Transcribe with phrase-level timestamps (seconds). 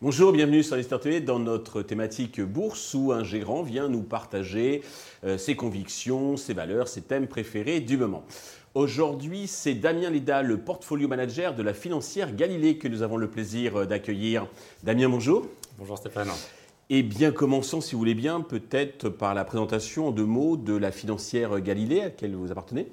[0.00, 4.82] Bonjour, bienvenue sur Investor TV dans notre thématique bourse où un gérant vient nous partager
[5.24, 8.24] euh, ses convictions, ses valeurs, ses thèmes préférés du moment.
[8.74, 13.28] Aujourd'hui, c'est Damien Leda, le portfolio manager de la financière Galilée que nous avons le
[13.28, 14.46] plaisir euh, d'accueillir.
[14.84, 15.46] Damien, bonjour.
[15.78, 16.28] Bonjour Stéphane.
[16.90, 20.74] Eh bien, commençons, si vous voulez bien, peut-être par la présentation en deux mots de
[20.74, 22.90] la financière Galilée à laquelle vous appartenez.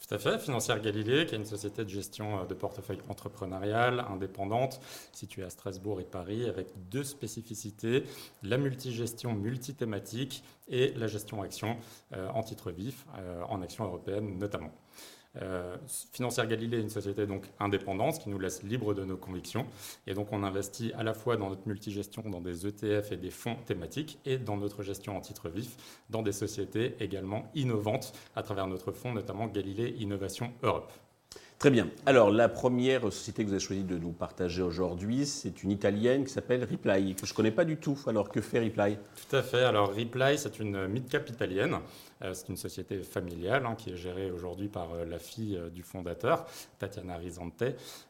[0.00, 0.38] Tout à fait.
[0.38, 4.80] Financière Galilée, qui est une société de gestion euh, de portefeuille entrepreneurial indépendante
[5.12, 8.04] située à Strasbourg et Paris, avec deux spécificités
[8.44, 11.78] la multigestion multithématique et la gestion action
[12.12, 14.70] euh, en titre vif, euh, en action européenne notamment.
[15.40, 15.76] Euh,
[16.12, 19.66] Financière Galilée est une société donc indépendante qui nous laisse libre de nos convictions.
[20.06, 23.30] Et donc on investit à la fois dans notre multigestion, dans des ETF et des
[23.30, 25.76] fonds thématiques, et dans notre gestion en titre vif,
[26.10, 30.92] dans des sociétés également innovantes à travers notre fonds, notamment Galilée Innovation Europe.
[31.62, 31.88] Très bien.
[32.06, 36.24] Alors, la première société que vous avez choisi de nous partager aujourd'hui, c'est une italienne
[36.24, 37.96] qui s'appelle Reply, que je ne connais pas du tout.
[38.08, 38.98] Alors, que fait Reply?
[39.14, 39.62] Tout à fait.
[39.62, 41.78] Alors, Reply, c'est une mid-cap italienne
[42.24, 45.70] euh, c'est une société familiale hein, qui est gérée aujourd'hui par euh, la fille euh,
[45.70, 46.46] du fondateur,
[46.78, 47.64] Tatiana Rizante.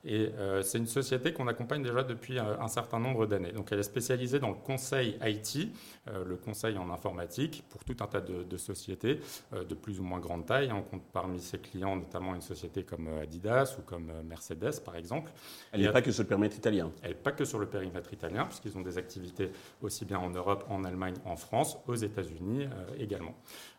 [0.04, 0.30] Et
[0.62, 3.52] c'est une société qu'on accompagne déjà depuis un certain nombre d'années.
[3.52, 5.68] Donc elle est spécialisée dans le conseil IT,
[6.06, 9.20] le conseil en informatique, pour tout un tas de, sociétés
[9.52, 10.72] de plus ou moins grande taille.
[10.72, 13.41] On compte parmi ses clients notamment une société comme Adidas
[13.78, 15.30] ou comme Mercedes, par exemple.
[15.72, 16.90] Elle n'est pas que sur le périmètre italien.
[17.02, 20.30] Elle n'est pas que sur le périmètre italien, puisqu'ils ont des activités aussi bien en
[20.30, 22.68] Europe, en Allemagne, en France, aux États-Unis
[22.98, 23.34] également.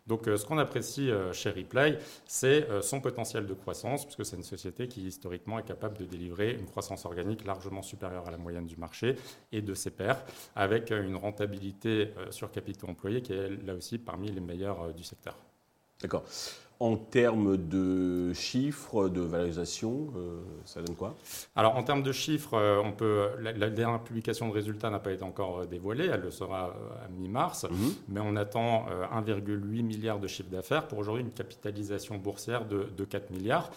[0.06, 4.24] Donc euh, ce qu'on apprécie euh, chez Reply, c'est euh, son potentiel de croissance, puisque
[4.24, 8.30] c'est une société qui historiquement est capable de délivrer une croissance organique largement supérieure à
[8.30, 9.16] la moyenne du marché
[9.50, 10.22] et de ses pairs,
[10.56, 15.36] avec une rentabilité sur capitaux employés qui est là aussi parmi les meilleures du secteur.
[16.00, 16.24] D'accord.
[16.84, 21.16] En termes de chiffres, de valorisation, euh, ça donne quoi?
[21.56, 25.12] Alors en termes de chiffres, euh, on peut, la, dernière publication de résultats n'a pas
[25.12, 27.94] été encore euh, dévoilée, elle le sera à mi-mars, mhm.
[28.08, 28.84] mais on attend
[29.14, 33.70] 1,8 milliard de chiffre d'affaires pour aujourd'hui une capitalisation boursière de, 4 milliards.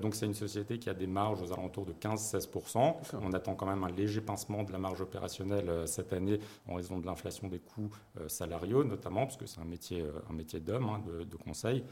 [0.00, 2.94] donc c'est une société qui a des marges aux alentours de 15-16%.
[3.22, 6.98] On attend quand même un léger pincement de la marge opérationnelle cette année en raison
[6.98, 7.90] de l'inflation des coûts
[8.26, 11.84] salariaux notamment, parce que c'est un métier, un métier d'homme, hein, de, de, conseil.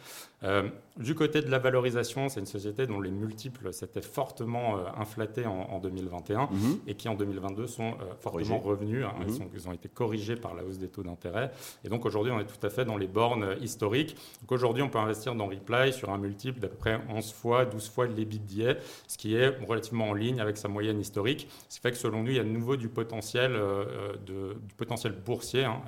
[0.46, 4.82] Euh, du côté de la valorisation, c'est une société dont les multiples s'étaient fortement euh,
[4.96, 6.78] inflatés en, 2021 mhm.
[6.86, 9.04] et qui en 2022 sont euh, fortement revenus.
[9.04, 9.12] Hein.
[9.18, 9.48] Mhm.
[9.54, 11.50] ils, ont été corrigés par la hausse des taux d'intérêt.
[11.84, 14.16] Et donc aujourd'hui, on est tout à fait dans les bornes historiques.
[14.40, 17.66] Donc aujourd'hui, on peut investir dans Reply sur un multiple d'à peu près 11 fois,
[17.66, 21.48] 12 fois l'EBITDA, ce qui est relativement en ligne avec sa moyenne historique.
[21.68, 24.74] Ce qui fait que selon nous, il y a de nouveau du potentiel, de, du
[24.76, 25.82] potentiel boursier hein,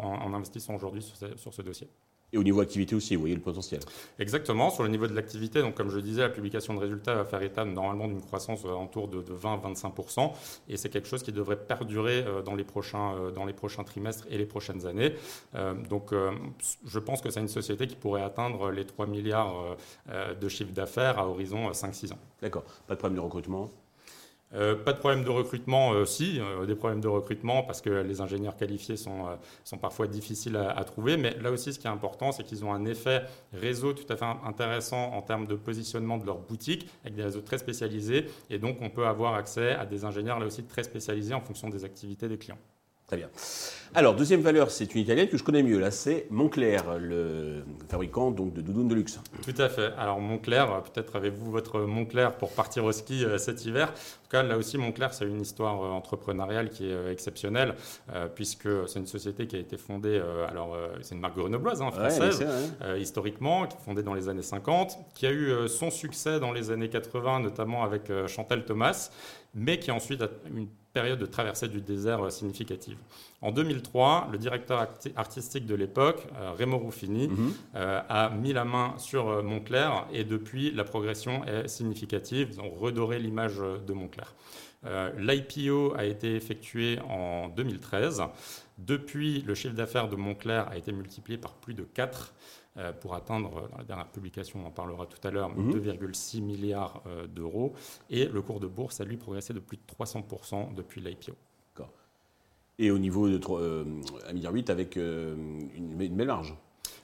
[0.00, 1.02] en, investissant aujourd'hui
[1.36, 1.88] sur ce dossier.
[2.34, 3.80] Et au niveau activité aussi, vous voyez le potentiel.
[4.18, 4.70] Exactement.
[4.70, 7.40] Sur le niveau de l'activité, donc comme je disais, la publication de résultats va faire
[7.42, 10.32] état normalement d'une croissance autour de, de 20-25%.
[10.68, 13.84] Et c'est quelque chose qui devrait perdurer euh, dans les, prochains, euh, dans les prochains
[13.84, 15.14] trimestres et les prochaines années.
[15.54, 16.12] Euh, donc
[16.84, 19.76] je pense que c'est une société qui pourrait atteindre les 3 milliards
[20.40, 22.18] de chiffre d'affaires à horizon 5-6 ans.
[22.42, 22.64] D'accord.
[22.88, 23.70] Pas de problème de recrutement?
[24.54, 27.90] Euh, pas de problème de recrutement, euh, si, euh, des problèmes de recrutement parce que
[27.90, 29.26] les ingénieurs qualifiés sont,
[29.64, 31.16] sont parfois difficiles à, à, trouver.
[31.16, 33.22] Mais là aussi, ce qui est important, c'est qu'ils ont un effet
[33.52, 37.40] réseau tout à fait intéressant en termes de positionnement de leur boutique, avec des réseaux
[37.40, 38.26] très spécialisés.
[38.50, 41.68] Et donc, on peut avoir accès à des ingénieurs là aussi très spécialisés en fonction
[41.68, 42.58] des activités des clients.
[43.06, 43.28] Très bien.
[43.96, 45.78] Alors, deuxième valeur, c'est une italienne que je connais mieux.
[45.78, 49.20] Là, c'est Moncler, le fabricant donc, de doudounes de luxe.
[49.44, 49.92] Tout à fait.
[49.96, 53.90] Alors, Moncler, peut-être avez-vous votre Moncler pour partir au ski euh, cet hiver.
[53.90, 57.74] En tout cas, là aussi, Moncler, c'est une histoire euh, entrepreneuriale qui est euh, exceptionnelle,
[58.34, 62.44] puisque c'est une société qui a été fondée, alors, c'est une marque grenobloise, hein, française,
[62.98, 66.70] historiquement, qui est fondée dans les années 50, qui a eu son succès dans les
[66.70, 69.10] années 80, notamment avec Chantal Thomas,
[69.54, 72.96] mais qui ensuite a une période de traversée du désert euh, significative.
[73.42, 77.52] En 2003, le directeur artistique de l'époque, euh, Remo Ruffini, mhm.
[77.74, 82.50] euh, a mis la main sur Montclair et depuis, la progression est significative.
[82.52, 84.34] Ils ont redoré l'image de Montclair.
[85.16, 88.22] L'IPO a été effectué en 2013.
[88.78, 92.34] Depuis, le chiffre d'affaires de Montclair a été multiplié par plus de 4
[92.76, 96.46] euh, pour atteindre, dans la dernière publication, on en parlera tout à l'heure, 2,6 mhm.
[96.46, 97.74] milliards euh, d'euros.
[98.10, 101.32] Et le cours de bourse a lui progressé de plus de 300% depuis l'IPO.
[102.76, 103.84] Et au niveau de 1,8 euh,
[104.32, 106.56] milliard avec une, une belle marge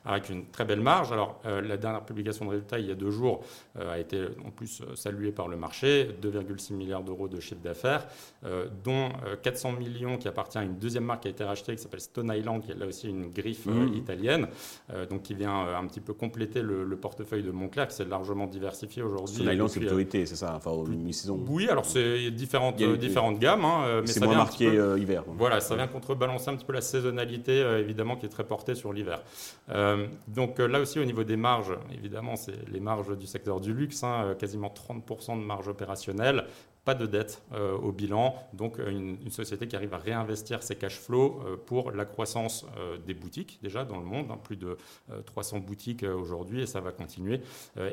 [0.04, 1.12] avec une très belle marge.
[1.12, 3.42] Alors, la dernière publication de résultats, il y a deux jours,
[3.78, 8.06] a été en plus saluée par le marché, 2,6 milliards d'euros de chiffre d'affaires,
[8.84, 9.10] dont
[9.42, 12.32] 400 millions qui appartient à une deuxième marque qui a été rachetée, qui s'appelle Stone
[12.34, 13.94] Island, qui est là aussi une griffe mmh.
[13.94, 14.48] italienne,
[15.10, 19.02] donc qui vient un petit peu compléter le, portefeuille de Montclair, qui s'est largement diversifié
[19.02, 19.36] aujourd'hui.
[19.36, 21.42] Stone Island, c'est l'autorité, c'est ça, enfin, mi-saison.
[21.48, 23.64] Oui, alors c'est différentes, différentes gammes.
[23.64, 24.66] Hein, mais c'est moins marqué
[24.98, 25.24] hiver.
[25.26, 28.92] Voilà, ça vient contrebalancer un petit peu la saisonnalité, évidemment, qui est très portée sur
[28.92, 29.22] l'hiver.
[30.28, 34.02] Donc là aussi, au niveau des marges, évidemment, c'est les marges du secteur du luxe,
[34.02, 36.44] hein, quasiment 30% de marge opérationnelle
[36.84, 40.76] pas de dette euh, au bilan, donc euh, une, société qui arrive à réinvestir ses
[40.76, 42.66] cash flows euh, pour la croissance
[43.06, 44.76] des boutiques déjà dans le monde, hein, plus de
[45.26, 47.40] 300 boutiques aujourd'hui et ça va continuer,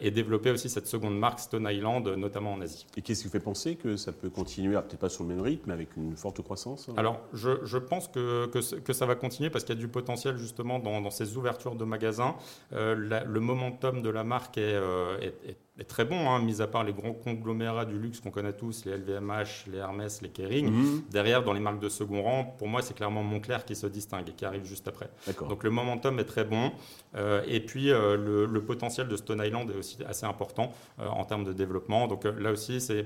[0.01, 2.85] et développer aussi cette seconde marque Stone Island, notamment en Asie.
[2.95, 5.41] Et qu'est-ce qui vous fait penser que ça peut continuer, peut-être pas sur le même
[5.41, 9.63] rythme, mais avec une forte croissance Alors je, pense que, que, ça va continuer parce
[9.63, 12.35] qu'il y a du potentiel justement dans, ces ouvertures de magasins.
[12.71, 14.79] le momentum de la marque est,
[15.21, 18.53] est est très bon, hein, mis à part les grands conglomérats du luxe qu'on connaît
[18.53, 20.71] tous, les LVMH, les Hermès, les Kering.
[20.71, 21.03] Mhm.
[21.11, 24.29] Derrière, dans les marques de second rang, pour moi, c'est clairement Montclair qui se distingue
[24.29, 25.09] et qui arrive juste après.
[25.47, 26.71] Donc le momentum est très bon.
[27.15, 31.23] Euh, et puis euh, le, potentiel de Stone Island est aussi assez important euh, en
[31.25, 32.07] termes de développement.
[32.07, 33.05] Donc là aussi, c'est,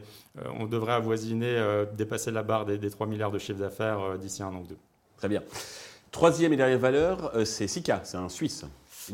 [0.59, 4.47] on devrait avoisiner, dépasser la barre des, des 3 milliards de chiffre d'affaires d'ici un
[4.47, 4.77] an ou deux.
[5.17, 5.43] Très bien.
[6.11, 8.65] Troisième et dernière valeur, c'est Sika, c'est un Suisse.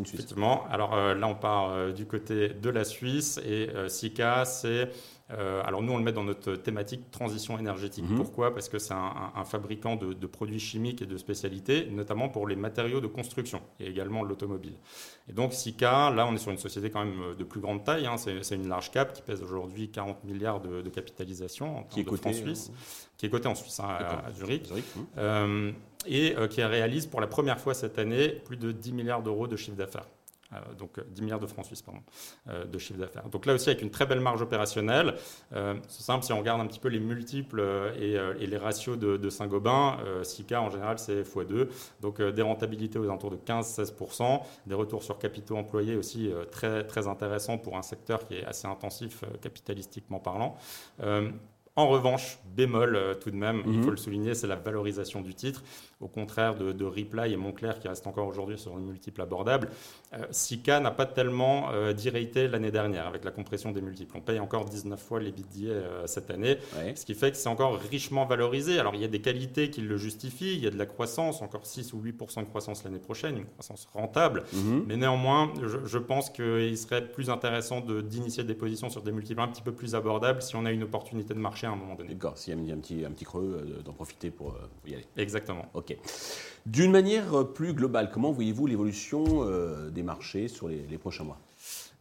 [0.01, 0.65] Effectivement.
[0.69, 4.89] Alors euh, là, on part euh, du côté de la Suisse et euh, Sika, c'est
[5.29, 8.05] alors nous, on le met dans notre thématique transition énergétique.
[8.09, 8.15] Mhm.
[8.15, 8.53] Pourquoi?
[8.53, 13.01] Parce que c'est un, fabricant de, produits chimiques et de spécialités, notamment pour les matériaux
[13.01, 14.75] de construction et également l'automobile.
[15.27, 18.07] Et donc Sika, là, on est sur une société quand même de plus grande taille.
[18.07, 18.15] Hein.
[18.15, 22.15] c'est une large cap qui pèse aujourd'hui 40 milliards de, capitalisation en qui est de
[22.15, 22.71] francs suisse,
[23.17, 24.65] qui est coté en Suisse, hein, à, Zurich.
[24.65, 24.85] Zurich
[26.07, 29.47] et euh, qui réalise pour la première fois cette année plus de 10 milliards d'euros
[29.47, 30.07] de chiffre d'affaires.
[30.53, 31.99] Euh, donc 10 milliards de francs suisses pardon,
[32.47, 33.27] euh, de chiffre d'affaires.
[33.27, 35.15] Donc là aussi avec une très belle marge opérationnelle.
[35.51, 37.61] c'est simple, si on regarde un petit peu les multiples
[37.99, 41.67] et, les ratios de, Saint-Gobain, Sika en général c'est x2,
[42.01, 47.07] donc des rentabilités aux alentours de 15-16%, des retours sur capitaux employés aussi très, très
[47.07, 50.57] intéressants pour un secteur qui est assez intensif capitalistiquement parlant.
[51.77, 53.83] En revanche, bémol tout de même, il mhm.
[53.83, 55.63] faut le souligner, c'est la valorisation du titre
[55.99, 59.69] au contraire de, de Reply et Montclair qui reste encore aujourd'hui sur une multiple abordable,
[60.13, 61.93] euh, Sika n'a pas tellement euh,
[62.51, 64.15] l'année dernière avec la compression des multiples.
[64.15, 66.57] On paye encore 19 fois les billets euh, cette année,
[66.95, 68.79] ce qui fait que c'est encore richement valorisé.
[68.79, 71.41] Alors il y a des qualités qui le justifient, il y a de la croissance,
[71.41, 74.85] encore 6 ou 8% de croissance l'année prochaine, une croissance rentable, mhm.
[74.87, 79.47] mais néanmoins, je, pense qu'il serait plus intéressant d'initier des positions sur des multiples un
[79.47, 82.09] petit peu plus abordables si on a une opportunité de marché à un moment donné.
[82.09, 84.55] D'accord, s'il y a un, petit, un petit creux, euh, d'en profiter pour
[84.85, 85.05] y aller.
[85.17, 85.65] Exactement.
[86.65, 91.39] D'une manière euh, plus globale, comment voyez-vous l'évolution euh, des marchés sur les, prochains mois?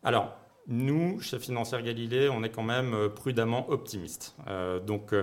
[0.02, 0.36] Alors,
[0.66, 4.34] nous, chez Financière Galilée, on est quand même euh, prudemment optimistes.
[4.86, 5.14] donc,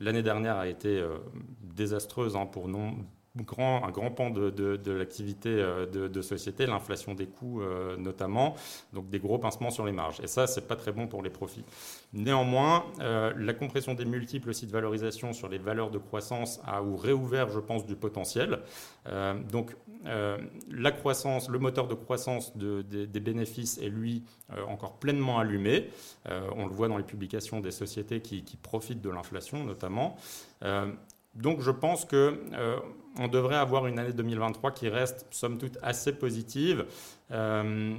[0.00, 1.04] l'année dernière a été
[1.62, 2.94] désastreuse hein, pour nous
[3.36, 8.54] grand, un grand pan de, de, l'activité euh, de, société, l'inflation des coûts euh, notamment,
[8.92, 10.20] donc des gros pincements sur les marges.
[10.22, 11.64] Et ça, c'est pas très bon pour les profits.
[12.12, 16.82] Néanmoins, euh, la compression des multiples aussi de valorisation sur les valeurs de croissance a
[16.82, 18.60] ou réouvert, je pense, du potentiel.
[19.50, 19.74] donc,
[20.04, 24.24] la croissance, le moteur de croissance des bénéfices est lui
[24.68, 25.90] encore pleinement allumé.
[26.56, 30.16] on le voit dans les publications des sociétés qui profitent de l'inflation notamment.
[31.34, 32.38] Donc je pense que
[33.18, 36.86] on devrait avoir une année 2023 qui reste, somme toute, assez positive,
[37.30, 37.94] euh,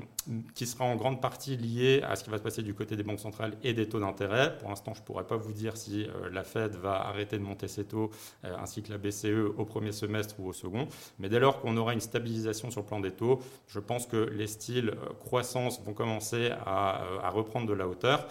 [0.54, 3.04] qui sera en grande partie liée à ce qui va se passer du côté des
[3.04, 4.57] banques centrales et des taux d'intérêt.
[4.59, 7.44] Pour l'instant, je ne pourrais pas vous dire si euh, la Fed va arrêter de
[7.44, 8.11] monter ses taux,
[8.45, 10.88] euh, ainsi que la BCE au premier semestre ou au second.
[11.19, 14.18] Mais dès lors qu'on aura une stabilisation sur le plan des taux, je pense que
[14.18, 18.28] les styles croissance vont commencer à, à reprendre de la hauteur.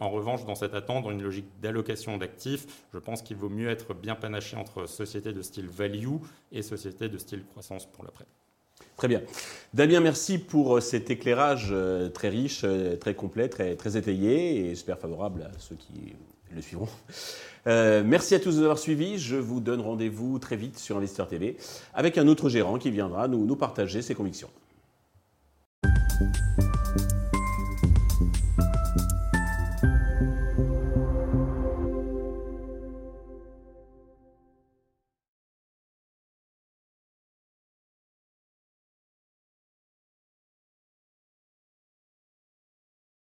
[0.00, 3.68] en revanche, dans cette attente, dans une logique d'allocation d'actifs, je pense qu'il vaut mieux
[3.68, 6.03] être bien panaché entre sociétés de style value
[6.52, 8.26] et société de style croissance pour l'après.
[8.96, 9.22] Très bien.
[9.72, 14.58] Damien, merci pour euh, cet éclairage euh, très riche, euh, très complet, très, très étayé
[14.58, 16.14] et j'espère favorable à ceux qui
[16.54, 16.88] le suivront.
[17.66, 19.18] merci à tous de nous avoir suivis.
[19.18, 21.56] Je vous donne rendez-vous très vite sur Investeur TV
[21.92, 24.50] avec un autre gérant qui viendra nous, nous partager ses convictions.